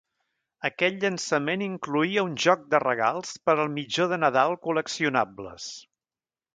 Aquest 0.69 0.95
llançament 1.03 1.65
incloïa 1.65 2.25
un 2.29 2.33
joc 2.47 2.65
de 2.73 2.81
regals 2.87 3.37
per 3.49 3.57
al 3.59 3.73
mitjó 3.77 4.11
de 4.15 4.23
nadal 4.27 4.59
col·leccionables. 4.69 5.71